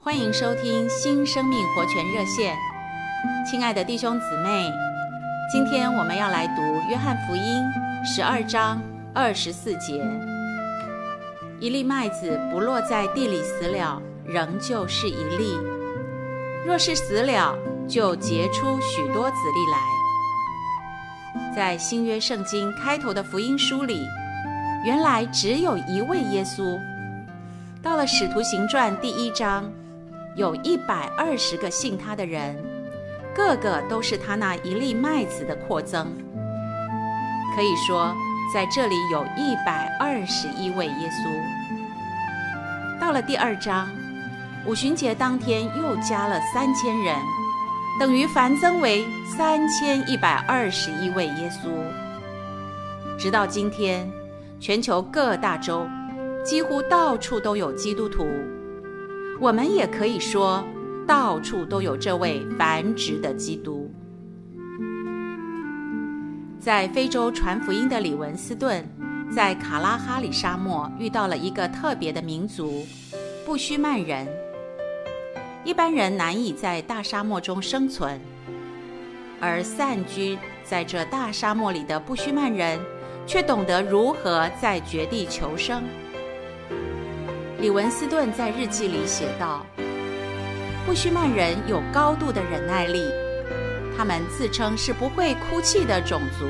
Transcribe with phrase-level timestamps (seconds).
[0.00, 2.56] 欢迎收听新生命活泉热线，
[3.44, 4.72] 亲爱的弟兄姊妹，
[5.52, 7.64] 今天我们要来读约翰福音
[8.04, 8.80] 十二章
[9.12, 10.00] 二十四节：
[11.58, 15.58] 一粒麦子不落在地里死了，仍旧是一粒；
[16.64, 17.58] 若是死了，
[17.88, 21.54] 就结出许多子粒来。
[21.54, 24.06] 在新约圣经开头的福音书里，
[24.86, 26.78] 原来只有一位耶稣。
[27.82, 29.68] 到了使徒行传第一章。
[30.36, 32.56] 有一百二十个信他的人，
[33.34, 36.06] 个个都是他那一粒麦子的扩增。
[37.56, 38.14] 可以说，
[38.54, 43.00] 在这里有一百二十一位耶稣。
[43.00, 43.88] 到了第二章，
[44.66, 47.16] 五旬节当天又加了三千人，
[47.98, 49.04] 等于繁增为
[49.36, 51.68] 三千一百二十一位耶稣。
[53.18, 54.08] 直到今天，
[54.60, 55.84] 全球各大洲
[56.44, 58.24] 几乎到处都有基督徒。
[59.40, 60.64] 我们也可以说，
[61.06, 63.88] 到处都有这位繁殖的基督。
[66.58, 68.84] 在非洲传福音的李文斯顿，
[69.30, 72.84] 在卡拉哈里沙漠遇到了一个特别的民族——
[73.46, 74.26] 布须曼人。
[75.64, 78.20] 一般人难以在大沙漠中生存，
[79.40, 82.78] 而散居在这大沙漠里的布须曼人，
[83.24, 85.84] 却懂得如何在绝地求生。
[87.60, 89.66] 李文斯顿在日记里写道
[90.86, 93.10] ：“布须曼人有高度的忍耐力，
[93.96, 96.46] 他们自称是不会哭泣的种族，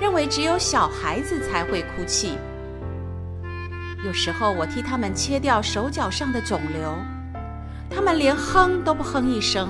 [0.00, 2.36] 认为只有小孩子才会哭泣。
[4.04, 6.92] 有时候我替他们切掉手脚上的肿瘤，
[7.88, 9.68] 他们连哼都不哼一声。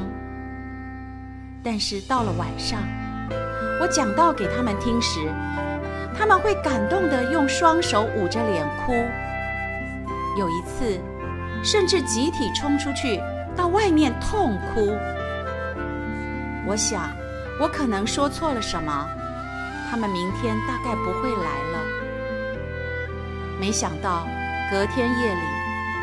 [1.63, 2.79] 但是到了晚上，
[3.79, 5.21] 我讲道给他们听时，
[6.17, 8.95] 他们会感动地用双手捂着脸哭。”
[10.37, 11.01] 有一次，
[11.63, 13.21] 甚至集体冲出去
[13.57, 14.97] 到外面痛哭。
[16.67, 17.11] 我想，
[17.61, 19.09] 我可能说错了什么，
[19.91, 21.79] 他们明天大概不会来了。
[23.61, 24.27] 没想到，
[24.71, 25.41] 隔天夜里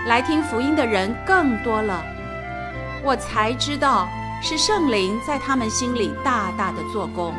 [0.08, 2.04] 来听福音的人更多了，
[3.04, 4.08] 我才知道
[4.42, 7.34] 是圣灵在他们心里大大的做工。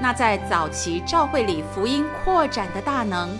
[0.00, 3.30] 那在早期教会里福音扩展的大能。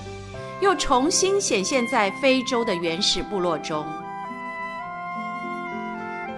[0.60, 3.84] 又重新显现在非洲的原始部落中。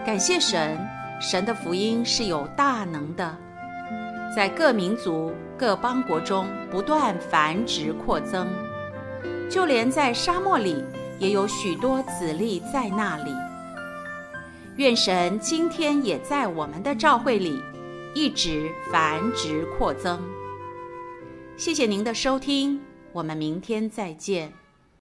[0.04, 0.78] 感谢神，
[1.21, 3.37] 神的福音是有大能的，
[4.34, 8.47] 在各民族、各邦国中不断繁殖扩增，
[9.50, 10.84] 就连在沙漠里
[11.19, 13.32] 也有许多子粒在那里。
[14.76, 17.62] 愿神今天也在我们的教会里
[18.15, 20.21] 一直繁殖扩增。
[21.56, 22.81] 谢谢您的收听。
[23.16, 24.53] 我们明天再见。